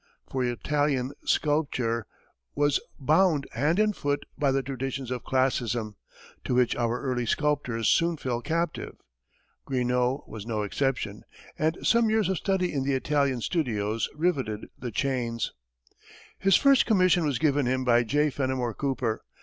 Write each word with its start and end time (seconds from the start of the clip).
For 0.31 0.43
Italian 0.43 1.11
sculpture 1.25 2.07
was 2.55 2.79
bound 2.97 3.45
hand 3.51 3.77
and 3.77 3.95
foot 3.95 4.25
by 4.35 4.51
the 4.51 4.63
traditions 4.63 5.11
of 5.11 5.23
classicism, 5.23 5.95
to 6.43 6.55
which 6.55 6.75
our 6.75 6.99
early 6.99 7.27
sculptors 7.27 7.87
soon 7.87 8.17
fell 8.17 8.41
captive. 8.41 8.95
Greenough 9.63 10.21
was 10.27 10.47
no 10.47 10.63
exception, 10.63 11.21
and 11.55 11.77
some 11.85 12.09
years 12.09 12.29
of 12.29 12.37
study 12.39 12.73
in 12.73 12.83
the 12.83 12.95
Italian 12.95 13.41
studios 13.41 14.09
rivetted 14.15 14.69
the 14.75 14.89
chains. 14.89 15.53
His 16.39 16.55
first 16.55 16.87
commission 16.87 17.23
was 17.23 17.37
given 17.37 17.67
him 17.67 17.85
by 17.85 18.01
J. 18.01 18.31
Fenimore 18.31 18.73
Cooper. 18.73 19.23